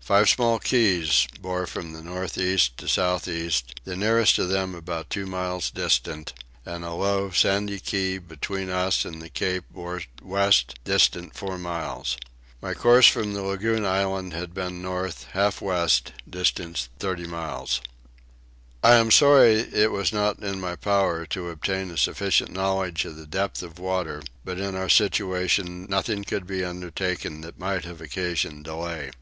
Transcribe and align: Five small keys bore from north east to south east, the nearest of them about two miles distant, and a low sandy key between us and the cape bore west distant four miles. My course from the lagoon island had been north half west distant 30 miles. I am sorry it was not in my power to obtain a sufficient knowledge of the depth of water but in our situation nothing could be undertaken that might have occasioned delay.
Five 0.00 0.28
small 0.28 0.58
keys 0.58 1.28
bore 1.40 1.64
from 1.64 1.92
north 2.04 2.36
east 2.36 2.76
to 2.78 2.88
south 2.88 3.28
east, 3.28 3.80
the 3.84 3.94
nearest 3.94 4.36
of 4.36 4.48
them 4.48 4.74
about 4.74 5.08
two 5.10 5.26
miles 5.26 5.70
distant, 5.70 6.32
and 6.66 6.84
a 6.84 6.92
low 6.92 7.30
sandy 7.30 7.78
key 7.78 8.18
between 8.18 8.68
us 8.68 9.04
and 9.04 9.22
the 9.22 9.28
cape 9.28 9.62
bore 9.70 10.02
west 10.22 10.74
distant 10.82 11.36
four 11.36 11.56
miles. 11.56 12.16
My 12.60 12.74
course 12.74 13.06
from 13.06 13.32
the 13.32 13.42
lagoon 13.44 13.86
island 13.86 14.32
had 14.32 14.52
been 14.54 14.82
north 14.82 15.28
half 15.34 15.60
west 15.60 16.14
distant 16.28 16.88
30 16.98 17.28
miles. 17.28 17.80
I 18.82 18.94
am 18.96 19.12
sorry 19.12 19.52
it 19.60 19.92
was 19.92 20.12
not 20.12 20.40
in 20.40 20.60
my 20.60 20.74
power 20.74 21.24
to 21.26 21.48
obtain 21.48 21.92
a 21.92 21.96
sufficient 21.96 22.50
knowledge 22.50 23.04
of 23.04 23.14
the 23.14 23.24
depth 23.24 23.62
of 23.62 23.78
water 23.78 24.20
but 24.44 24.58
in 24.58 24.74
our 24.74 24.88
situation 24.88 25.86
nothing 25.88 26.24
could 26.24 26.44
be 26.48 26.64
undertaken 26.64 27.42
that 27.42 27.60
might 27.60 27.84
have 27.84 28.00
occasioned 28.00 28.64
delay. 28.64 29.12